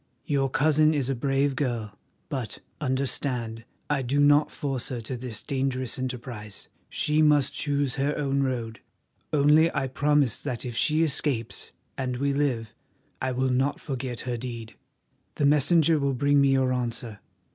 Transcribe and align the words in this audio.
Your 0.25 0.49
cousin 0.49 0.95
is 0.95 1.11
a 1.11 1.15
brave 1.15 1.55
girl, 1.55 1.95
but, 2.27 2.57
understand, 2.79 3.65
I 3.87 4.01
do 4.01 4.19
not 4.19 4.49
force 4.51 4.87
her 4.89 4.99
to 5.01 5.15
this 5.15 5.43
dangerous 5.43 5.99
enterprise. 5.99 6.67
She 6.89 7.21
must 7.21 7.53
choose 7.53 7.97
her 7.97 8.17
own 8.17 8.41
road, 8.41 8.79
only 9.31 9.71
I 9.75 9.85
promise 9.85 10.39
that 10.39 10.65
if 10.65 10.75
she 10.75 11.03
escapes 11.03 11.71
and 11.99 12.17
we 12.17 12.33
live 12.33 12.73
I 13.21 13.31
will 13.31 13.51
not 13.51 13.79
forget 13.79 14.21
her 14.21 14.37
deed. 14.37 14.75
The 15.35 15.45
messenger 15.45 15.99
will 15.99 16.15
bring 16.15 16.41
me 16.41 16.47
your 16.53 16.73
answer. 16.73 17.19